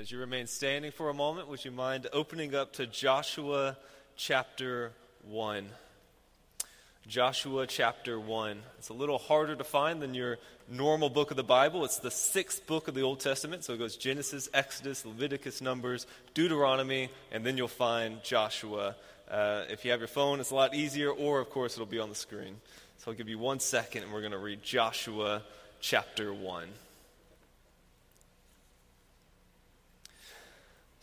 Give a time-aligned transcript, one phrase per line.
[0.00, 3.76] as you remain standing for a moment, would you mind opening up to Joshua
[4.16, 4.92] chapter
[5.28, 5.66] 1?
[7.06, 8.62] Joshua chapter 1.
[8.78, 10.38] It's a little harder to find than your
[10.70, 11.84] normal book of the Bible.
[11.84, 13.62] It's the sixth book of the Old Testament.
[13.62, 18.96] So it goes Genesis, Exodus, Leviticus, Numbers, Deuteronomy, and then you'll find Joshua.
[19.30, 21.98] Uh, if you have your phone, it's a lot easier, or of course, it'll be
[21.98, 22.56] on the screen.
[22.96, 25.42] So I'll give you one second and we're going to read Joshua
[25.82, 26.68] chapter 1.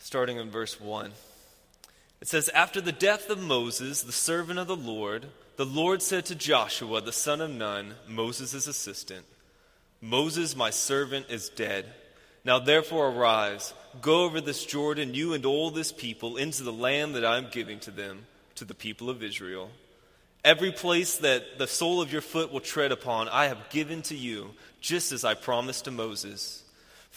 [0.08, 1.12] Starting in verse 1.
[2.22, 5.26] It says, After the death of Moses, the servant of the Lord,
[5.56, 9.26] the Lord said to Joshua, the son of Nun, Moses' assistant,
[10.00, 11.92] Moses, my servant, is dead.
[12.42, 17.14] Now therefore arise, go over this Jordan, you and all this people, into the land
[17.14, 19.68] that I am giving to them, to the people of Israel.
[20.42, 24.16] Every place that the sole of your foot will tread upon, I have given to
[24.16, 26.62] you, just as I promised to Moses.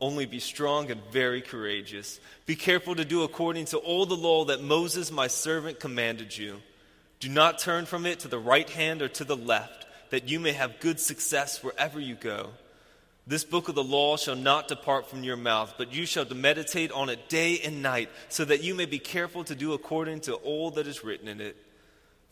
[0.00, 2.20] Only be strong and very courageous.
[2.46, 6.60] Be careful to do according to all the law that Moses, my servant, commanded you.
[7.20, 10.40] Do not turn from it to the right hand or to the left, that you
[10.40, 12.50] may have good success wherever you go.
[13.26, 16.92] This book of the law shall not depart from your mouth, but you shall meditate
[16.92, 20.34] on it day and night, so that you may be careful to do according to
[20.34, 21.56] all that is written in it.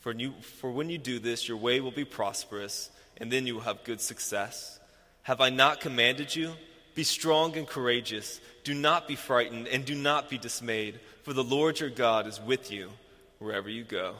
[0.01, 3.55] For, you, for when you do this, your way will be prosperous, and then you
[3.55, 4.79] will have good success.
[5.23, 6.53] Have I not commanded you?
[6.95, 8.41] Be strong and courageous.
[8.65, 12.41] Do not be frightened and do not be dismayed, for the Lord your God is
[12.41, 12.91] with you
[13.39, 14.15] wherever you go.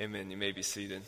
[0.00, 0.30] Amen.
[0.30, 1.02] You may be seated.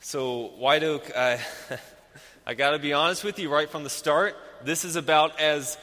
[0.00, 1.40] So, White Oak, I,
[2.46, 4.36] I got to be honest with you right from the start.
[4.64, 5.76] This is about as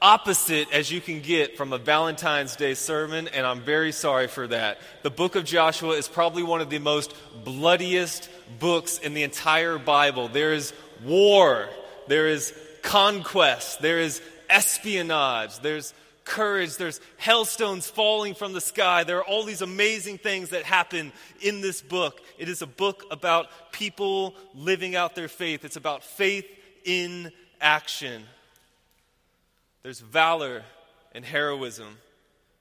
[0.00, 4.46] opposite as you can get from a Valentine's Day sermon, and I'm very sorry for
[4.46, 4.78] that.
[5.02, 9.78] The book of Joshua is probably one of the most bloodiest books in the entire
[9.78, 10.28] Bible.
[10.28, 10.72] There is
[11.04, 11.68] war,
[12.06, 12.54] there is
[12.88, 15.92] conquest, there is espionage, there's
[16.24, 19.04] courage, there's hailstones falling from the sky.
[19.04, 21.12] There are all these amazing things that happen
[21.42, 22.22] in this book.
[22.38, 26.46] It is a book about people living out their faith, it's about faith
[26.82, 28.22] in action.
[29.82, 30.62] There's valor
[31.12, 31.98] and heroism,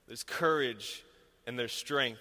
[0.08, 1.04] there's courage
[1.46, 2.20] and there's strength.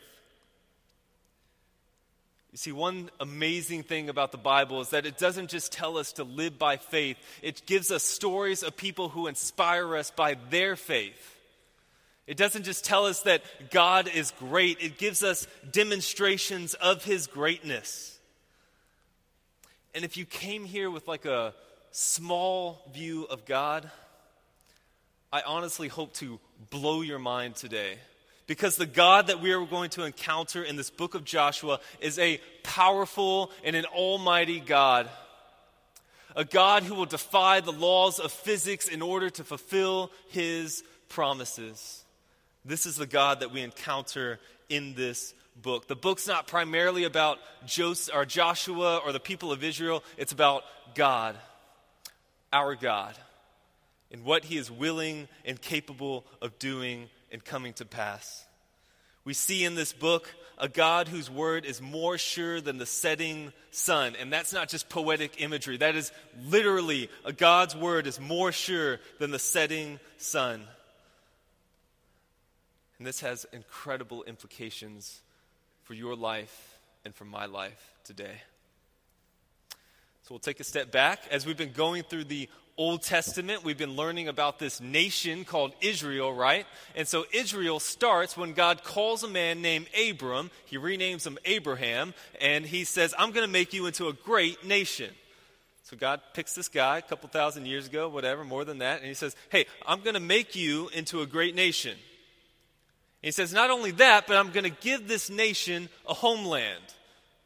[2.52, 6.12] You see, one amazing thing about the Bible is that it doesn't just tell us
[6.14, 10.76] to live by faith, it gives us stories of people who inspire us by their
[10.76, 11.34] faith.
[12.26, 17.26] It doesn't just tell us that God is great, it gives us demonstrations of his
[17.26, 18.18] greatness.
[19.94, 21.54] And if you came here with like a
[21.90, 23.90] small view of God,
[25.32, 26.38] I honestly hope to
[26.70, 27.96] blow your mind today
[28.46, 32.18] because the God that we are going to encounter in this book of Joshua is
[32.18, 35.08] a powerful and an almighty God.
[36.36, 42.04] A God who will defy the laws of physics in order to fulfill his promises.
[42.64, 45.88] This is the God that we encounter in this book.
[45.88, 50.64] The book's not primarily about Joseph or Joshua or the people of Israel, it's about
[50.94, 51.36] God,
[52.52, 53.14] our God,
[54.12, 58.44] and what he is willing and capable of doing and coming to pass.
[59.24, 63.52] We see in this book a God whose word is more sure than the setting
[63.70, 64.14] sun.
[64.18, 66.12] And that's not just poetic imagery, that is
[66.48, 70.62] literally a God's word is more sure than the setting sun.
[72.98, 75.20] And this has incredible implications
[75.82, 78.40] for your life and for my life today.
[80.22, 81.20] So we'll take a step back.
[81.30, 82.48] As we've been going through the
[82.78, 86.66] Old Testament, we've been learning about this nation called Israel, right?
[86.94, 90.50] And so Israel starts when God calls a man named Abram.
[90.66, 94.62] He renames him Abraham, and he says, I'm going to make you into a great
[94.62, 95.10] nation.
[95.84, 99.06] So God picks this guy a couple thousand years ago, whatever, more than that, and
[99.06, 101.92] he says, Hey, I'm going to make you into a great nation.
[101.92, 101.98] And
[103.22, 106.82] he says, Not only that, but I'm going to give this nation a homeland.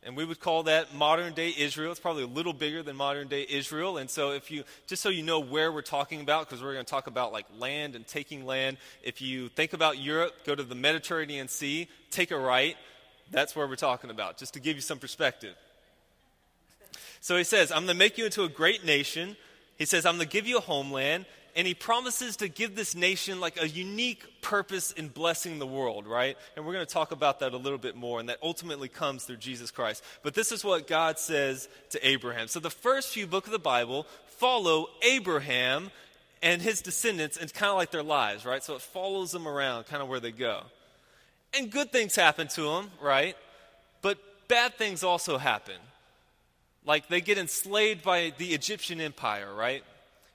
[0.02, 1.90] And we would call that modern day Israel.
[1.90, 3.98] It's probably a little bigger than modern day Israel.
[3.98, 6.86] And so, if you, just so you know where we're talking about, because we're going
[6.86, 8.78] to talk about like land and taking land.
[9.02, 12.76] If you think about Europe, go to the Mediterranean Sea, take a right.
[13.30, 15.54] That's where we're talking about, just to give you some perspective.
[17.20, 19.36] So he says, I'm going to make you into a great nation.
[19.76, 21.26] He says, I'm going to give you a homeland.
[21.56, 26.06] And he promises to give this nation like a unique purpose in blessing the world,
[26.06, 26.36] right?
[26.56, 29.24] And we're going to talk about that a little bit more, and that ultimately comes
[29.24, 30.02] through Jesus Christ.
[30.22, 32.48] But this is what God says to Abraham.
[32.48, 35.90] So the first few books of the Bible follow Abraham
[36.42, 38.62] and his descendants, and kind of like their lives, right?
[38.62, 40.62] So it follows them around, kind of where they go.
[41.52, 43.36] And good things happen to them, right?
[44.00, 44.18] But
[44.48, 45.76] bad things also happen.
[46.86, 49.84] Like they get enslaved by the Egyptian empire, right?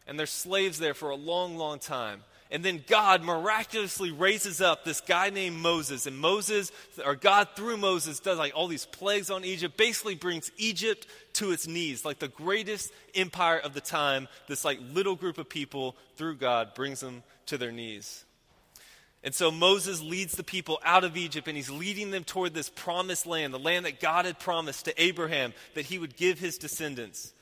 [0.08, 2.24] And they're slaves there for a long, long time.
[2.52, 6.06] And then God miraculously raises up this guy named Moses.
[6.06, 6.72] And Moses,
[7.04, 11.52] or God through Moses, does like all these plagues on Egypt, basically brings Egypt to
[11.52, 12.06] its knees.
[12.06, 16.76] Like the greatest empire of the time, this like little group of people through God
[16.76, 18.26] brings them to their knees.
[19.24, 22.70] And so Moses leads the people out of Egypt and he's leading them toward this
[22.70, 26.60] promised land, the land that God had promised to Abraham that he would give his
[26.60, 27.34] descendants.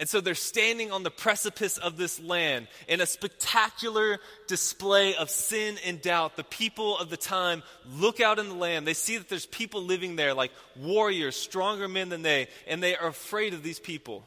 [0.00, 5.28] And so they're standing on the precipice of this land in a spectacular display of
[5.28, 6.36] sin and doubt.
[6.36, 8.86] The people of the time look out in the land.
[8.86, 12.96] They see that there's people living there, like warriors, stronger men than they, and they
[12.96, 14.26] are afraid of these people.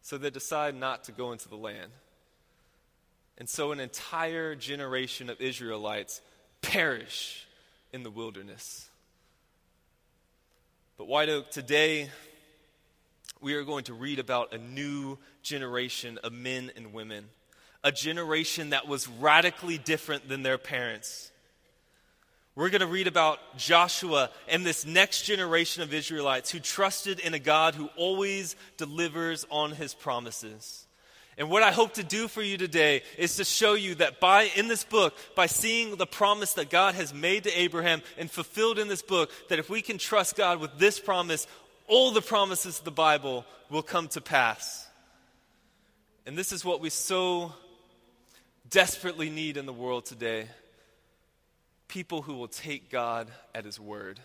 [0.00, 1.90] So they decide not to go into the land.
[3.38, 6.20] And so an entire generation of Israelites
[6.60, 7.48] perish
[7.92, 8.88] in the wilderness.
[10.98, 12.10] But White Oak, today
[13.42, 17.24] we are going to read about a new generation of men and women,
[17.82, 21.32] a generation that was radically different than their parents.
[22.54, 27.34] We're going to read about Joshua and this next generation of Israelites who trusted in
[27.34, 30.86] a God who always delivers on his promises.
[31.38, 34.50] And what I hope to do for you today is to show you that by
[34.54, 38.78] in this book, by seeing the promise that God has made to Abraham and fulfilled
[38.78, 41.46] in this book, that if we can trust God with this promise,
[41.92, 44.88] all the promises of the Bible will come to pass.
[46.24, 47.52] And this is what we so
[48.70, 50.48] desperately need in the world today
[51.88, 54.18] people who will take God at His word,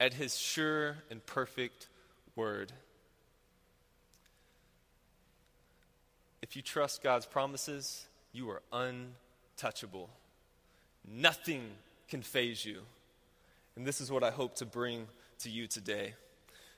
[0.00, 1.88] at His sure and perfect
[2.34, 2.72] word.
[6.40, 10.08] If you trust God's promises, you are untouchable.
[11.06, 11.72] Nothing
[12.08, 12.78] can faze you.
[13.76, 15.08] And this is what I hope to bring
[15.40, 16.14] to you today.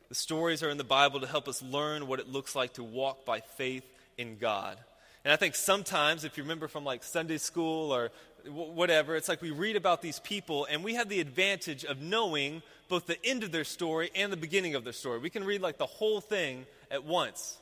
[0.08, 2.84] The stories are in the Bible to help us learn what it looks like to
[2.84, 3.84] walk by faith
[4.16, 4.78] in God.
[5.24, 8.10] And I think sometimes, if you remember from like Sunday school or
[8.48, 12.62] whatever, it's like we read about these people and we have the advantage of knowing
[12.88, 15.18] both the end of their story and the beginning of their story.
[15.18, 17.58] We can read like the whole thing at once.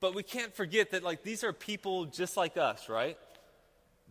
[0.00, 3.16] But we can't forget that like these are people just like us, right?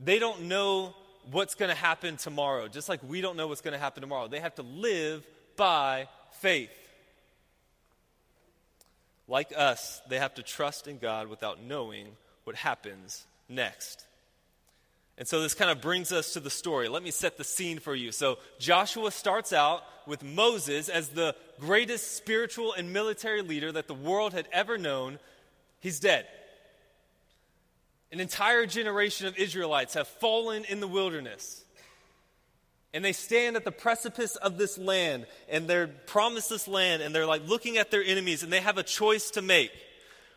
[0.03, 0.95] They don't know
[1.29, 4.27] what's going to happen tomorrow, just like we don't know what's going to happen tomorrow.
[4.27, 5.27] They have to live
[5.61, 6.07] by
[6.39, 6.71] faith.
[9.27, 12.07] Like us, they have to trust in God without knowing
[12.45, 14.07] what happens next.
[15.19, 16.89] And so this kind of brings us to the story.
[16.89, 18.11] Let me set the scene for you.
[18.11, 23.93] So Joshua starts out with Moses as the greatest spiritual and military leader that the
[23.93, 25.19] world had ever known.
[25.79, 26.25] He's dead.
[28.11, 31.63] An entire generation of Israelites have fallen in the wilderness.
[32.93, 37.15] And they stand at the precipice of this land and they're promised this land and
[37.15, 39.71] they're like looking at their enemies and they have a choice to make.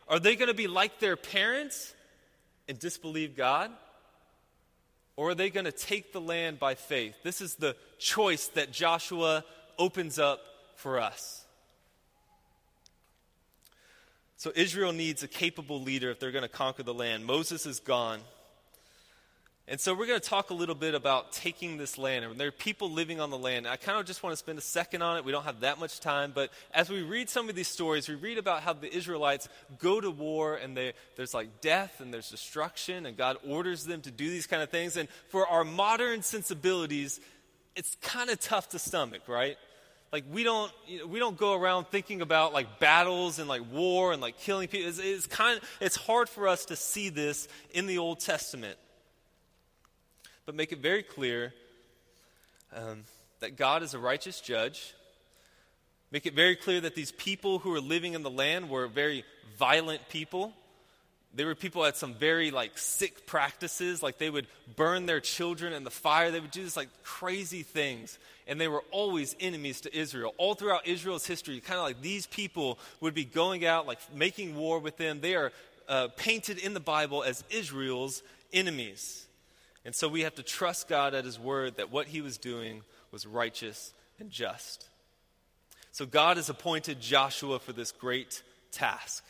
[0.09, 1.93] Are they going to be like their parents
[2.69, 3.71] and disbelieve God?
[5.17, 7.15] Or are they going to take the land by faith?
[7.23, 9.45] This is the choice that Joshua
[9.79, 10.41] opens up
[10.77, 11.45] for us.
[14.37, 17.25] So Israel needs a capable leader if they're going to conquer the land.
[17.25, 18.21] Moses is gone.
[19.67, 22.23] And so we're going to talk a little bit about taking this land.
[22.23, 23.67] And there are people living on the land.
[23.67, 25.25] I kind of just want to spend a second on it.
[25.25, 26.33] We don't have that much time.
[26.35, 30.03] But as we read some of these stories, we read about how the Israelites go
[30.03, 34.11] to war and they, there's like death and there's destruction, and God orders them to
[34.11, 34.99] do these kind of things.
[34.99, 37.19] And for our modern sensibilities,
[37.75, 39.57] it's kind of tough to stomach, right?
[40.13, 43.63] Like we don't, you know, we don't go around thinking about like battles and like
[43.73, 44.91] war and like killing people.
[44.91, 48.79] It's, it's kind of, it's hard for us to see this in the Old Testament
[50.47, 51.53] but make it very clear
[52.75, 53.05] um,
[53.41, 54.95] that God is a righteous judge.
[56.11, 59.25] Make it very clear that these people who were living in the land were very
[59.59, 60.53] violent people.
[61.35, 64.47] They were people had some very like sick practices, like they would
[64.77, 66.31] burn their children in the fire.
[66.31, 70.33] They would do this like crazy things, and they were always enemies to Israel.
[70.37, 74.55] All throughout Israel's history, kind of like these people would be going out, like making
[74.55, 75.21] war with them.
[75.21, 75.51] They are
[75.89, 78.23] uh, painted in the Bible as Israel's
[78.53, 79.24] enemies.
[79.85, 82.83] And so we have to trust God at His word that what He was doing
[83.11, 84.89] was righteous and just.
[85.93, 89.25] So God has appointed Joshua for this great task.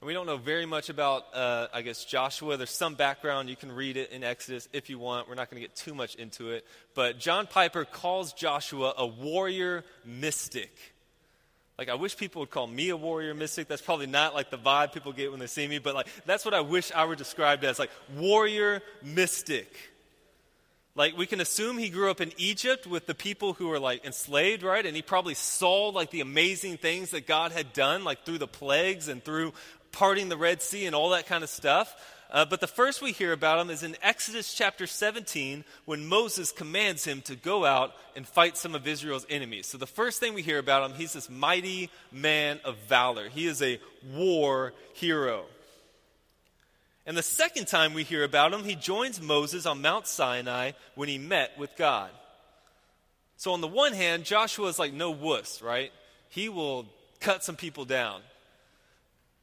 [0.00, 2.56] And we don't know very much about, uh, I guess, Joshua.
[2.56, 3.48] There's some background.
[3.48, 5.28] You can read it in Exodus if you want.
[5.28, 6.64] We're not going to get too much into it.
[6.94, 10.70] But John Piper calls Joshua a warrior mystic.
[11.78, 13.68] Like, I wish people would call me a warrior mystic.
[13.68, 16.44] That's probably not like the vibe people get when they see me, but like, that's
[16.44, 19.72] what I wish I were described as like, warrior mystic.
[20.96, 24.04] Like, we can assume he grew up in Egypt with the people who were like
[24.04, 24.84] enslaved, right?
[24.84, 28.48] And he probably saw like the amazing things that God had done, like through the
[28.48, 29.52] plagues and through
[29.92, 31.94] parting the Red Sea and all that kind of stuff.
[32.30, 36.52] Uh, but the first we hear about him is in Exodus chapter 17 when Moses
[36.52, 39.66] commands him to go out and fight some of Israel's enemies.
[39.66, 43.30] So the first thing we hear about him, he's this mighty man of valor.
[43.30, 43.80] He is a
[44.14, 45.46] war hero.
[47.06, 51.08] And the second time we hear about him, he joins Moses on Mount Sinai when
[51.08, 52.10] he met with God.
[53.38, 55.90] So, on the one hand, Joshua is like no wuss, right?
[56.28, 56.84] He will
[57.20, 58.20] cut some people down.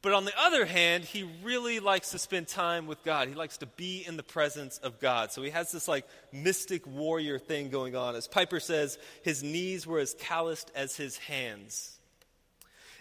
[0.06, 3.26] But on the other hand, he really likes to spend time with God.
[3.26, 5.32] He likes to be in the presence of God.
[5.32, 8.14] So he has this like mystic warrior thing going on.
[8.14, 11.98] As Piper says, his knees were as calloused as his hands.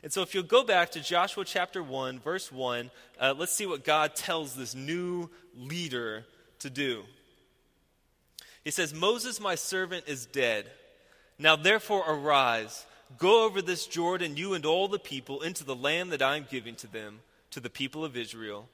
[0.01, 3.67] And so if you'll go back to Joshua chapter 1, verse 1, uh, let's see
[3.67, 6.25] what God tells this new leader
[6.57, 7.03] to do.
[8.63, 10.71] He says, Moses, my servant, is dead.
[11.37, 12.83] Now therefore arise
[13.17, 16.47] Go over this Jordan, you and all the people, into the land that I am
[16.49, 17.19] giving to them,
[17.51, 18.67] to the people of Israel.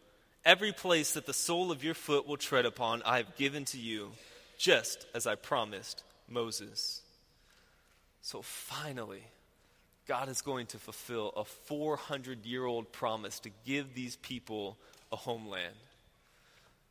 [0.43, 3.77] Every place that the sole of your foot will tread upon, I have given to
[3.77, 4.11] you,
[4.57, 7.01] just as I promised Moses.
[8.21, 9.23] So finally,
[10.07, 14.77] God is going to fulfill a 400 year old promise to give these people
[15.11, 15.75] a homeland.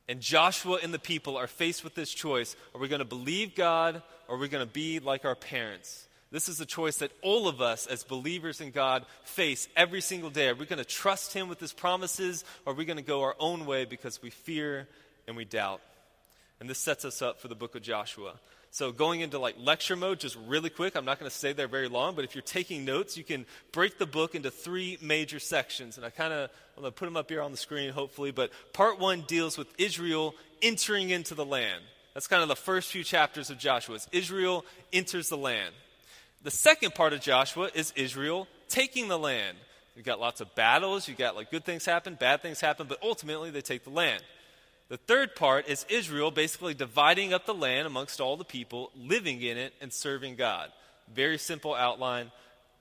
[0.08, 3.54] And Joshua and the people are faced with this choice are we going to believe
[3.54, 6.06] God or are we going to be like our parents?
[6.32, 10.30] This is a choice that all of us as believers in God face every single
[10.30, 10.48] day.
[10.48, 13.22] Are we going to trust Him with His promises, or are we going to go
[13.22, 14.86] our own way because we fear
[15.26, 15.80] and we doubt?
[16.60, 18.34] And this sets us up for the book of Joshua.
[18.72, 21.66] So, going into like lecture mode, just really quick, I'm not going to stay there
[21.66, 25.40] very long, but if you're taking notes, you can break the book into three major
[25.40, 25.96] sections.
[25.96, 28.30] And I kind of, I'm going to put them up here on the screen, hopefully.
[28.30, 31.82] But part one deals with Israel entering into the land.
[32.14, 33.96] That's kind of the first few chapters of Joshua.
[33.96, 35.74] It's Israel enters the land.
[36.42, 39.58] The second part of Joshua is Israel taking the land.
[39.94, 42.98] You've got lots of battles, you've got like good things happen, bad things happen, but
[43.02, 44.22] ultimately they take the land.
[44.88, 49.42] The third part is Israel basically dividing up the land amongst all the people, living
[49.42, 50.70] in it, and serving God.
[51.14, 52.32] Very simple outline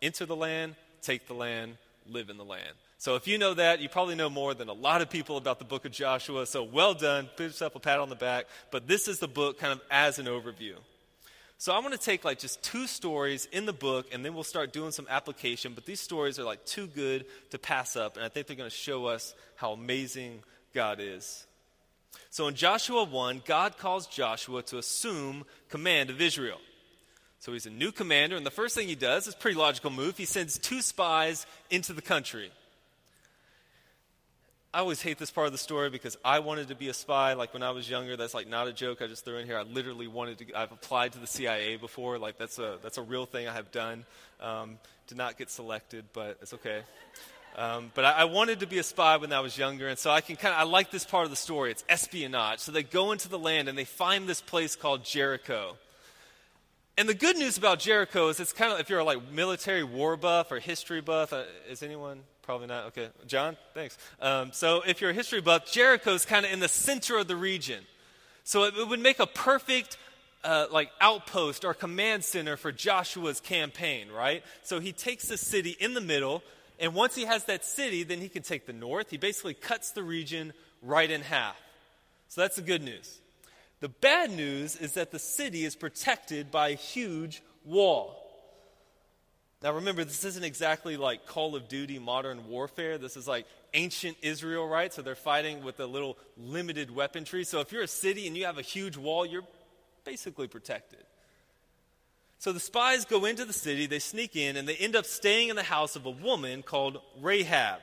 [0.01, 2.71] enter the land, take the land, live in the land.
[2.97, 5.59] So if you know that, you probably know more than a lot of people about
[5.59, 6.45] the book of Joshua.
[6.45, 7.29] So well done.
[7.35, 8.45] Put yourself a pat on the back.
[8.71, 10.75] But this is the book kind of as an overview.
[11.61, 14.45] So I want to take like just two stories in the book and then we'll
[14.45, 18.25] start doing some application, but these stories are like too good to pass up and
[18.25, 20.39] I think they're going to show us how amazing
[20.73, 21.45] God is.
[22.29, 26.59] So in Joshua 1, God calls Joshua to assume command of Israel.
[27.39, 30.17] So he's a new commander, and the first thing he does is pretty logical move.
[30.17, 32.51] He sends two spies into the country.
[34.71, 37.33] I always hate this part of the story because I wanted to be a spy.
[37.33, 39.01] Like when I was younger, that's like not a joke.
[39.01, 39.57] I just threw in here.
[39.57, 40.53] I literally wanted to.
[40.53, 42.19] I've applied to the CIA before.
[42.19, 44.05] Like that's a that's a real thing I have done.
[44.39, 46.81] Um, did not get selected, but it's okay.
[47.57, 50.11] Um, but I, I, wanted to be a spy when I was younger, and so
[50.11, 51.71] I can kind of I like this part of the story.
[51.71, 52.59] It's espionage.
[52.59, 55.77] So they go into the land and they find this place called Jericho.
[56.95, 60.15] And the good news about Jericho is it's kind of if you're like military war
[60.15, 61.33] buff or history buff.
[61.33, 62.85] Uh, is anyone Probably not.
[62.85, 63.09] Okay.
[63.27, 63.95] John, thanks.
[64.19, 67.27] Um, so, if you're a history buff, Jericho is kind of in the center of
[67.27, 67.83] the region.
[68.43, 69.97] So, it, it would make a perfect
[70.43, 74.43] uh, like outpost or command center for Joshua's campaign, right?
[74.63, 76.41] So, he takes the city in the middle,
[76.79, 79.11] and once he has that city, then he can take the north.
[79.11, 81.55] He basically cuts the region right in half.
[82.29, 83.19] So, that's the good news.
[83.79, 88.28] The bad news is that the city is protected by a huge wall.
[89.61, 92.97] Now remember, this isn't exactly like Call of Duty modern warfare.
[92.97, 94.93] This is like ancient Israel, right?
[94.93, 97.43] So they're fighting with a little limited weaponry.
[97.43, 99.43] So if you're a city and you have a huge wall, you're
[100.05, 101.03] basically protected.
[102.39, 105.49] So the spies go into the city, they sneak in, and they end up staying
[105.49, 107.81] in the house of a woman called Rahab.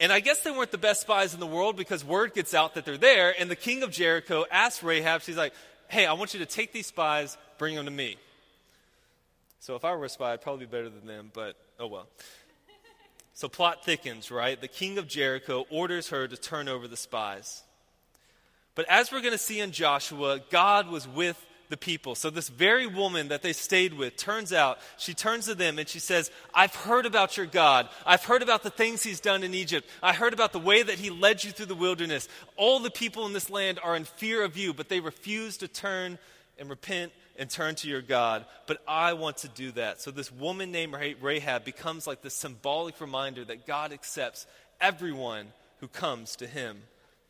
[0.00, 2.74] And I guess they weren't the best spies in the world because word gets out
[2.74, 5.52] that they're there, and the king of Jericho asks Rahab, she's like,
[5.86, 8.16] hey, I want you to take these spies, bring them to me.
[9.60, 12.08] So if I were a spy, I'd probably be better than them, but oh well.
[13.34, 14.60] So plot thickens, right?
[14.60, 17.62] The king of Jericho orders her to turn over the spies.
[18.74, 22.14] But as we're going to see in Joshua, God was with the people.
[22.14, 25.88] So, this very woman that they stayed with turns out, she turns to them and
[25.88, 27.88] she says, I've heard about your God.
[28.04, 29.88] I've heard about the things he's done in Egypt.
[30.02, 32.28] I heard about the way that he led you through the wilderness.
[32.56, 35.68] All the people in this land are in fear of you, but they refuse to
[35.68, 36.18] turn
[36.58, 38.44] and repent and turn to your God.
[38.68, 40.00] But I want to do that.
[40.00, 44.46] So, this woman named Rahab becomes like the symbolic reminder that God accepts
[44.80, 45.48] everyone
[45.80, 46.82] who comes to him,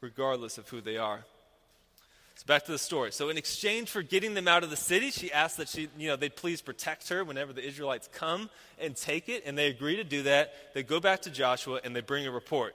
[0.02, 1.24] regardless of who they are.
[2.40, 3.12] So back to the story.
[3.12, 6.08] So in exchange for getting them out of the city, she asked that she, you
[6.08, 8.48] know, they'd please protect her whenever the Israelites come
[8.78, 10.54] and take it, and they agree to do that.
[10.72, 12.74] They go back to Joshua and they bring a report.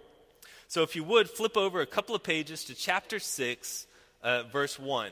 [0.68, 3.88] So if you would flip over a couple of pages to chapter 6,
[4.22, 5.10] uh, verse 1.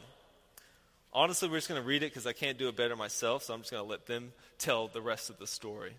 [1.13, 3.53] Honestly, we're just going to read it because I can't do it better myself, so
[3.53, 5.93] I'm just going to let them tell the rest of the story.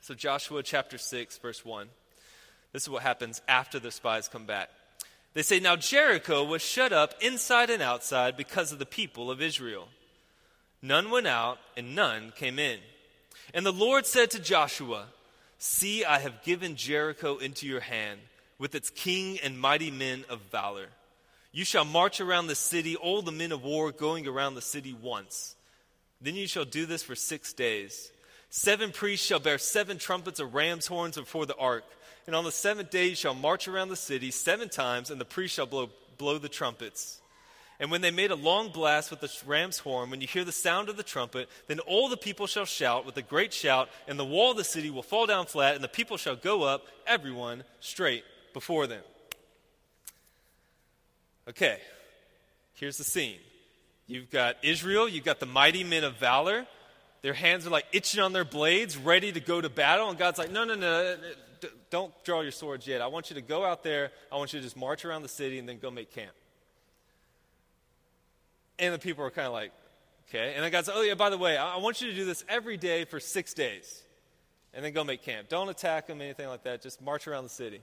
[0.00, 1.88] So, Joshua chapter 6, verse 1.
[2.72, 4.70] This is what happens after the spies come back.
[5.34, 9.40] They say, Now Jericho was shut up inside and outside because of the people of
[9.40, 9.86] Israel.
[10.82, 12.80] None went out, and none came in.
[13.54, 15.06] And the Lord said to Joshua,
[15.58, 18.18] See, I have given Jericho into your hand,
[18.58, 20.88] with its king and mighty men of valor.
[21.52, 24.94] You shall march around the city, all the men of war going around the city
[24.94, 25.54] once.
[26.20, 28.10] Then you shall do this for six days.
[28.48, 31.84] Seven priests shall bear seven trumpets of ram's horns before the ark.
[32.26, 35.26] And on the seventh day you shall march around the city seven times, and the
[35.26, 37.20] priests shall blow, blow the trumpets.
[37.80, 40.52] And when they made a long blast with the ram's horn, when you hear the
[40.52, 44.18] sound of the trumpet, then all the people shall shout with a great shout, and
[44.18, 46.86] the wall of the city will fall down flat, and the people shall go up,
[47.06, 49.02] everyone straight before them.
[51.48, 51.78] Okay,
[52.74, 53.38] here's the scene.
[54.06, 56.66] You've got Israel, you've got the mighty men of valor.
[57.22, 60.08] Their hands are like itching on their blades, ready to go to battle.
[60.08, 61.16] And God's like, no, no, no,
[61.90, 63.00] don't draw your swords yet.
[63.00, 64.10] I want you to go out there.
[64.30, 66.32] I want you to just march around the city and then go make camp.
[68.78, 69.72] And the people are kind of like,
[70.28, 70.54] okay.
[70.54, 72.44] And then God said, oh, yeah, by the way, I want you to do this
[72.48, 74.02] every day for six days
[74.74, 75.48] and then go make camp.
[75.48, 76.82] Don't attack them, anything like that.
[76.82, 77.80] Just march around the city.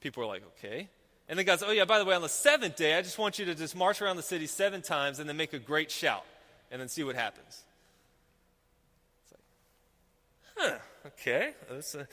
[0.00, 0.88] People are like, okay.
[1.30, 3.16] And then God says, oh, yeah, by the way, on the seventh day, I just
[3.16, 5.90] want you to just march around the city seven times and then make a great
[5.90, 6.26] shout
[6.70, 7.64] and then see what happens.
[9.24, 11.52] It's like, huh okay.
[11.80, 12.04] So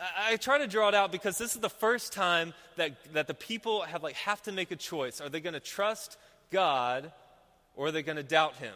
[0.00, 3.34] I try to draw it out because this is the first time that, that the
[3.34, 5.20] people have, like, have to make a choice.
[5.20, 6.16] Are they going to trust
[6.50, 7.12] God
[7.74, 8.74] or are they going to doubt Him?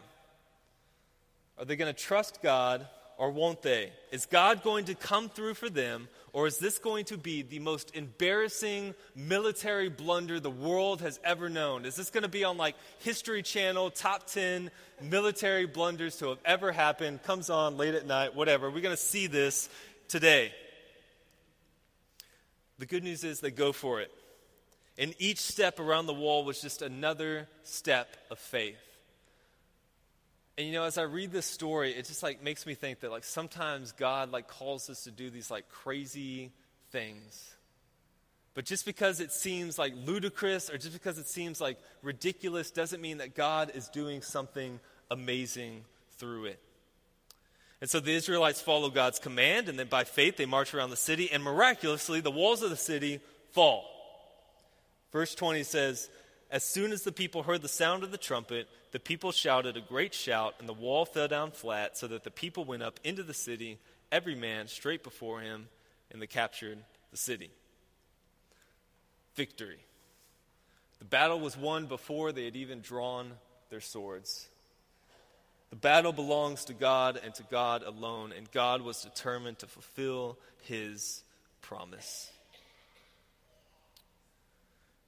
[1.58, 2.86] Are they going to trust God
[3.18, 3.92] or won't they?
[4.10, 7.58] Is God going to come through for them, or is this going to be the
[7.58, 11.84] most embarrassing military blunder the world has ever known?
[11.84, 14.70] Is this going to be on like History Channel, top 10
[15.02, 17.22] military blunders to have ever happened?
[17.24, 18.70] Comes on late at night, whatever.
[18.70, 19.68] We're going to see this
[20.08, 20.52] today.
[22.78, 24.10] The good news is they go for it.
[24.98, 28.89] And each step around the wall was just another step of faith.
[30.58, 33.10] And you know, as I read this story, it just like makes me think that
[33.10, 36.52] like sometimes God like calls us to do these like crazy
[36.90, 37.54] things.
[38.54, 43.00] But just because it seems like ludicrous or just because it seems like ridiculous doesn't
[43.00, 45.84] mean that God is doing something amazing
[46.18, 46.60] through it.
[47.80, 50.96] And so the Israelites follow God's command, and then by faith they march around the
[50.96, 53.20] city, and miraculously the walls of the city
[53.52, 53.84] fall.
[55.12, 56.10] Verse 20 says,
[56.50, 59.80] As soon as the people heard the sound of the trumpet, the people shouted a
[59.80, 63.22] great shout, and the wall fell down flat, so that the people went up into
[63.22, 63.78] the city,
[64.10, 65.68] every man straight before him,
[66.10, 66.78] and they captured
[67.12, 67.50] the city.
[69.36, 69.78] Victory.
[70.98, 73.32] The battle was won before they had even drawn
[73.70, 74.48] their swords.
[75.70, 80.36] The battle belongs to God and to God alone, and God was determined to fulfill
[80.62, 81.22] his
[81.62, 82.32] promise.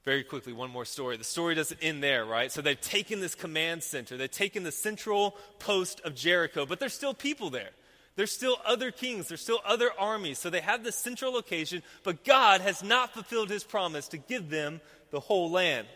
[0.05, 1.17] Very quickly, one more story.
[1.17, 2.51] The story doesn't end there, right?
[2.51, 6.95] So they've taken this command center, they've taken the central post of Jericho, but there's
[6.95, 7.71] still people there.
[8.15, 10.39] There's still other kings, there's still other armies.
[10.39, 14.51] So they have this central location, but God has not fulfilled his promise to give
[14.51, 15.87] them the whole land.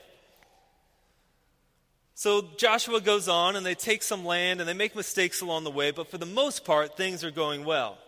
[2.14, 5.70] So Joshua goes on and they take some land and they make mistakes along the
[5.70, 7.98] way, but for the most part, things are going well.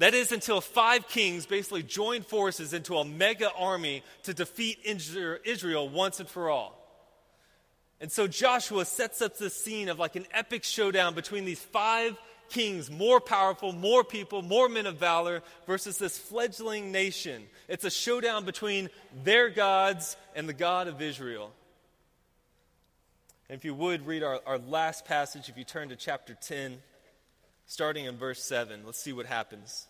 [0.00, 5.90] That is until five kings basically joined forces into a mega army to defeat Israel
[5.90, 6.74] once and for all.
[8.00, 12.16] And so Joshua sets up this scene of like an epic showdown between these five
[12.48, 17.42] kings, more powerful, more people, more men of valor, versus this fledgling nation.
[17.68, 18.88] It's a showdown between
[19.22, 21.52] their gods and the God of Israel.
[23.50, 26.78] And if you would read our, our last passage, if you turn to chapter 10,
[27.66, 29.88] starting in verse 7, let's see what happens.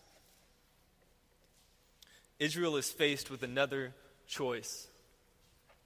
[2.41, 3.93] Israel is faced with another
[4.27, 4.87] choice.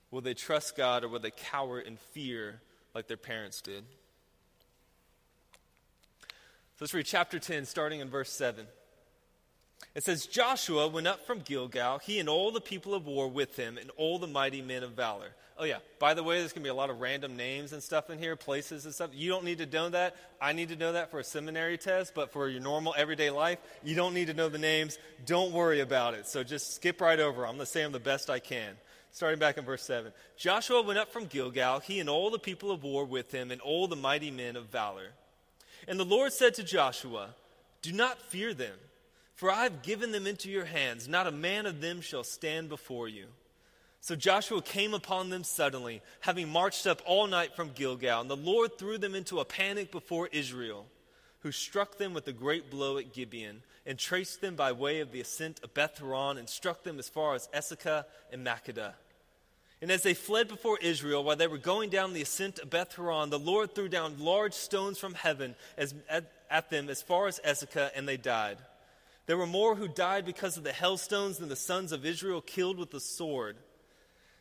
[0.09, 2.61] Will they trust God or will they cower in fear
[2.95, 3.83] like their parents did.
[6.21, 8.65] So let's read chapter 10, starting in verse 7.
[9.93, 13.57] It says, Joshua went up from Gilgal, he and all the people of war with
[13.57, 15.35] him, and all the mighty men of valor.
[15.57, 17.81] Oh, yeah, by the way, there's going to be a lot of random names and
[17.81, 19.11] stuff in here, places and stuff.
[19.13, 20.17] You don't need to know that.
[20.41, 23.59] I need to know that for a seminary test, but for your normal everyday life,
[23.81, 24.97] you don't need to know the names.
[25.25, 26.27] Don't worry about it.
[26.27, 27.45] So just skip right over.
[27.45, 28.75] I'm going to say them the best I can.
[29.11, 30.11] Starting back in verse 7.
[30.35, 33.61] Joshua went up from Gilgal, he and all the people of war with him, and
[33.61, 35.11] all the mighty men of valor.
[35.87, 37.29] And the Lord said to Joshua,
[37.81, 38.75] Do not fear them,
[39.35, 41.07] for I have given them into your hands.
[41.07, 43.27] Not a man of them shall stand before you.
[44.05, 48.35] So Joshua came upon them suddenly, having marched up all night from Gilgal, and the
[48.35, 50.85] Lord threw them into a panic before Israel,
[51.39, 55.11] who struck them with a great blow at Gibeon, and traced them by way of
[55.11, 58.93] the ascent of Beth Horon, and struck them as far as Azekah and Makkedah.
[59.81, 62.93] And as they fled before Israel, while they were going down the ascent of Beth
[62.93, 67.25] Horon, the Lord threw down large stones from heaven as, at, at, them as far
[67.25, 68.59] as Azekah, and they died.
[69.25, 72.77] There were more who died because of the hailstones than the sons of Israel killed
[72.77, 73.57] with the sword.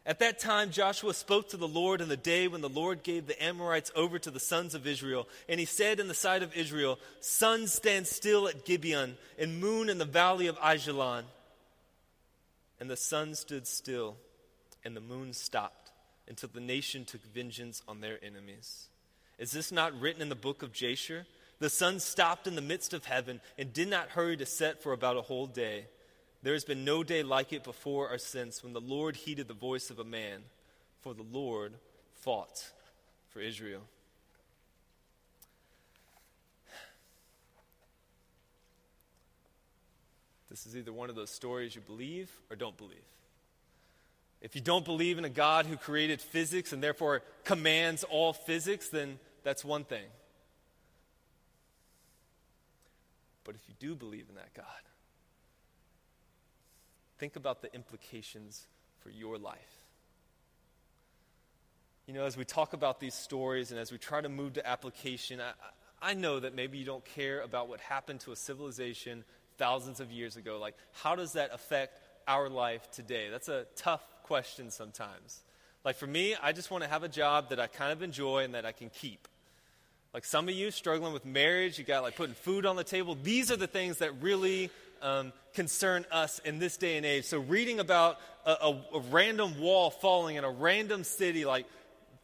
[0.07, 3.27] At that time, Joshua spoke to the Lord in the day when the Lord gave
[3.27, 5.27] the Amorites over to the sons of Israel.
[5.49, 9.89] And he said in the sight of Israel, Sun stand still at Gibeon, and moon
[9.89, 11.25] in the valley of Ajalon.
[12.79, 14.17] And the sun stood still
[14.85, 15.91] and the moon stopped
[16.29, 18.89] until the nation took vengeance on their enemies.
[19.39, 21.27] Is this not written in the book of Jasher?
[21.59, 24.93] The sun stopped in the midst of heaven and did not hurry to set for
[24.93, 25.87] about a whole day.
[26.45, 29.55] There has been no day like it before or since when the Lord heeded the
[29.55, 30.43] voice of a man,
[31.01, 31.73] for the Lord
[32.21, 32.71] fought
[33.31, 33.81] for Israel.
[40.51, 42.99] This is either one of those stories you believe or don't believe.
[44.43, 48.91] If you don't believe in a God who created physics and therefore commands all physics,
[48.91, 50.05] then that's one thing.
[53.45, 54.67] But if you do believe in that God,
[57.25, 58.67] think about the implications
[59.01, 59.87] for your life.
[62.07, 64.69] You know, as we talk about these stories and as we try to move to
[64.69, 69.25] application, I, I know that maybe you don't care about what happened to a civilization
[69.57, 70.59] thousands of years ago.
[70.59, 73.29] Like, how does that affect our life today?
[73.31, 75.41] That's a tough question sometimes.
[75.83, 78.45] Like for me, I just want to have a job that I kind of enjoy
[78.45, 79.29] and that I can keep.
[80.13, 83.17] Like some of you struggling with marriage, you got like putting food on the table.
[83.23, 84.69] These are the things that really
[85.05, 87.27] um, concern us in this day and age.
[87.27, 91.67] So reading about a, a, a random wall falling in a random city like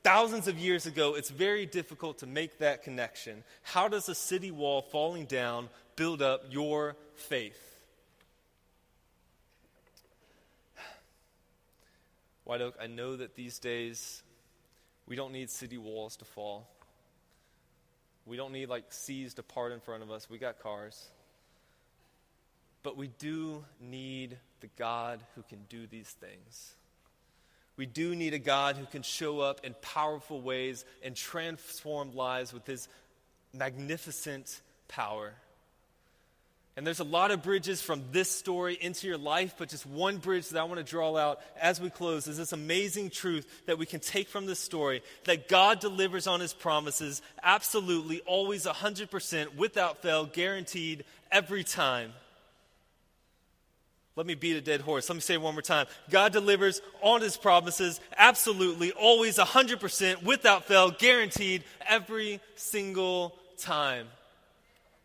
[0.03, 3.45] thousands of years ago, it's very difficult to make that connection.
[3.63, 7.59] How does a city wall falling down build up your faith?
[12.45, 14.23] White Oak, I know that these days
[15.07, 16.69] we don't need city walls to fall.
[18.27, 20.31] We don't need like seas to part in front of us.
[20.31, 21.11] We got cars.
[22.83, 26.75] But we do need the God who can do these things.
[27.77, 32.53] We do need a God who can show up in powerful ways and transform lives
[32.53, 32.89] with his
[33.55, 35.33] magnificent power.
[36.77, 40.19] And there's a lot of bridges from this story into your life, but just one
[40.19, 43.77] bridge that I want to draw out as we close is this amazing truth that
[43.77, 49.57] we can take from this story that God delivers on his promises absolutely, always 100%,
[49.57, 52.13] without fail, guaranteed every time.
[54.17, 55.09] Let me beat a dead horse.
[55.09, 55.87] Let me say it one more time.
[56.11, 64.09] God delivers on his promises absolutely, always 100%, without fail, guaranteed every single time.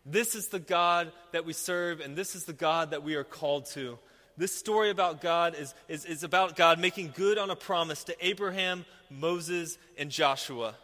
[0.05, 3.23] This is the God that we serve, and this is the God that we are
[3.23, 3.97] called to.
[4.37, 8.25] This story about God is, is, is about God making good on a promise to
[8.25, 10.75] Abraham, Moses, and Joshua.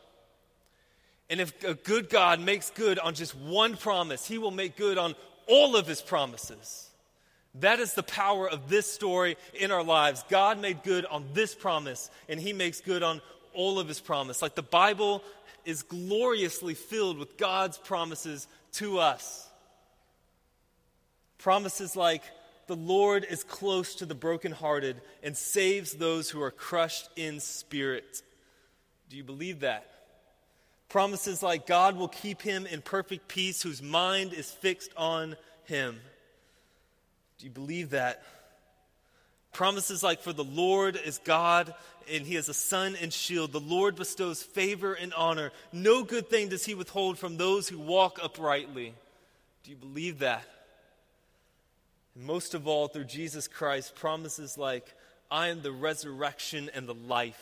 [1.29, 4.97] And if a good God makes good on just one promise, he will make good
[4.97, 5.15] on
[5.47, 6.90] all of his promises.
[7.55, 10.23] That is the power of this story in our lives.
[10.29, 13.21] God made good on this promise, and he makes good on
[13.53, 14.41] all of his promise.
[14.41, 15.21] Like the Bible
[15.65, 19.47] is gloriously filled with God's promises to us.
[21.37, 22.23] Promises like,
[22.67, 28.21] the Lord is close to the brokenhearted and saves those who are crushed in spirit.
[29.09, 29.87] Do you believe that?
[30.87, 35.35] Promises like God will keep him in perfect peace whose mind is fixed on
[35.65, 35.99] him.
[37.41, 38.21] Do you believe that?
[39.51, 41.73] Promises like, For the Lord is God,
[42.07, 43.51] and he is a sun and shield.
[43.51, 45.51] The Lord bestows favor and honor.
[45.73, 48.93] No good thing does he withhold from those who walk uprightly.
[49.63, 50.45] Do you believe that?
[52.13, 54.93] And most of all, through Jesus Christ, promises like,
[55.31, 57.41] I am the resurrection and the life.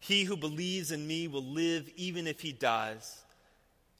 [0.00, 3.22] He who believes in me will live even if he dies.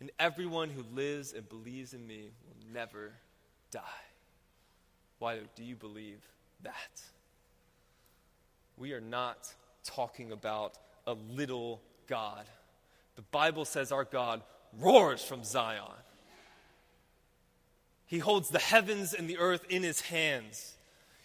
[0.01, 3.13] And everyone who lives and believes in me will never
[3.71, 4.04] die.
[5.25, 6.21] Why do you believe
[6.65, 7.01] that?
[8.77, 9.51] We are not
[9.83, 12.45] talking about a little God.
[13.17, 14.43] The Bible says our God
[14.79, 15.97] roars from Zion.
[18.05, 20.75] He holds the heavens and the earth in his hands.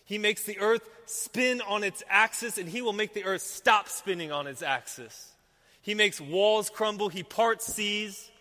[0.06, 3.90] He makes the earth spin on its axis, and he will make the earth stop
[3.90, 5.34] spinning on its axis.
[5.82, 8.32] He makes walls crumble, he parts seas,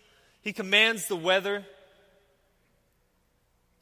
[0.41, 1.65] he commands the weather.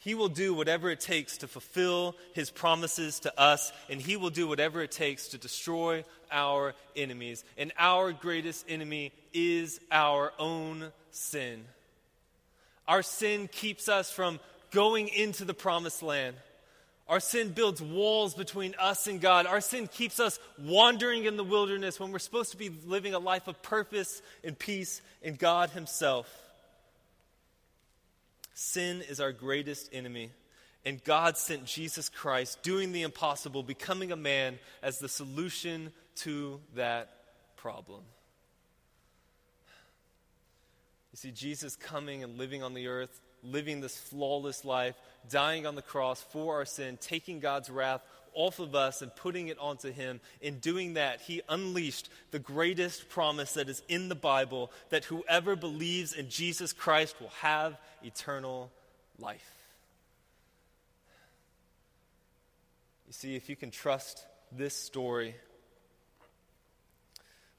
[0.07, 4.29] He will do whatever it takes to fulfill his promises to us, and he will
[4.29, 7.43] do whatever it takes to destroy our enemies.
[7.57, 11.65] And our greatest enemy is our own sin.
[12.87, 14.39] Our sin keeps us from
[14.71, 16.37] going into the promised land.
[17.09, 19.45] Our sin builds walls between us and God.
[19.45, 23.19] Our sin keeps us wandering in the wilderness when we're supposed to be living a
[23.19, 26.33] life of purpose and peace in God Himself.
[28.59, 30.31] Sin is our greatest enemy,
[30.83, 36.59] and God sent Jesus Christ, doing the impossible, becoming a man, as the solution to
[36.73, 37.11] that
[37.55, 38.01] problem.
[41.11, 44.95] You see, Jesus coming and living on the earth living this flawless life,
[45.29, 48.01] dying on the cross for our sin, taking God's wrath
[48.37, 50.21] off of us and putting it onto Him.
[50.41, 55.55] In doing that, He unleashed the greatest promise that is in the Bible that whoever
[55.55, 58.71] believes in Jesus Christ will have eternal
[59.19, 59.51] life.
[63.07, 65.35] You see, if you can trust this story,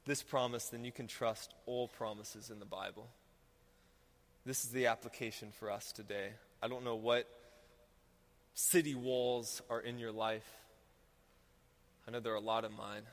[0.05, 3.07] this promise, then you can trust all promises in the Bible.
[4.45, 6.29] This is the application for us today.
[6.63, 7.27] I don't know what
[8.53, 10.47] city walls are in your life.
[12.09, 13.03] I know there are a lot of mine.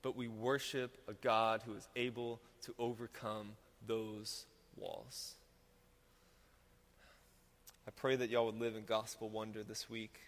[0.00, 3.48] But we worship a God who is able to overcome
[3.86, 5.34] those walls.
[7.86, 10.18] I pray that y'all would live in gospel wonder this week.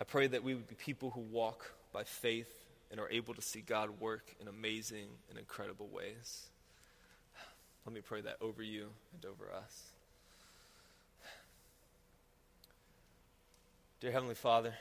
[0.00, 2.50] I pray that we would be people who walk by faith
[2.90, 6.46] and are able to see God work in amazing and incredible ways.
[7.84, 9.82] Let me pray that over you and over us.
[14.00, 14.72] Dear Heavenly Father,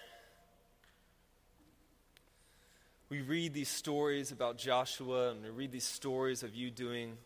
[3.10, 7.18] we read these stories about Joshua and we read these stories of you doing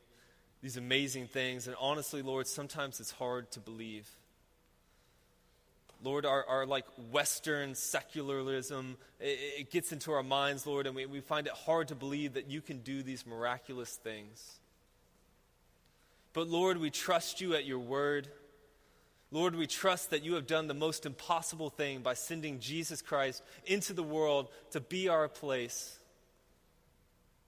[0.61, 1.67] these amazing things.
[1.67, 4.07] And honestly, Lord, sometimes it's hard to believe.
[6.03, 11.05] Lord, our, our like Western secularism, it, it gets into our minds, Lord, and we,
[11.05, 14.59] we find it hard to believe that you can do these miraculous things.
[16.33, 18.29] But Lord, we trust you at your word.
[19.31, 23.41] Lord, we trust that you have done the most impossible thing by sending Jesus Christ
[23.65, 25.99] into the world to be our place,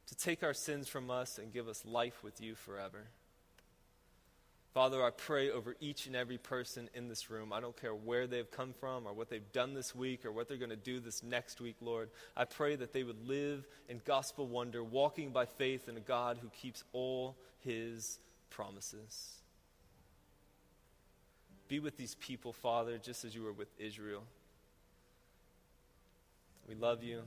[0.07, 3.07] to take our sins from us and give us life with you forever.
[4.73, 7.53] Father, I pray over each and every person in this room.
[7.53, 10.47] I don't care where they've come from or what they've done this week or what
[10.47, 12.09] they're going to do this next week, Lord.
[12.35, 16.39] I pray that they would live in gospel wonder, walking by faith in a God
[16.41, 18.17] who keeps all his
[18.49, 19.42] promises.
[21.73, 24.21] Be with these people, Father, just as you were with Israel.
[26.69, 27.21] We love you.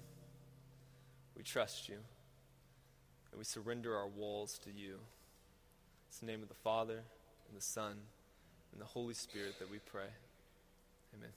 [1.37, 1.97] We trust you.
[1.97, 4.99] And we surrender our walls to you.
[6.09, 7.03] It's the name of the Father,
[7.49, 7.97] and the Son,
[8.71, 10.11] and the Holy Spirit that we pray.
[11.13, 11.33] Amen.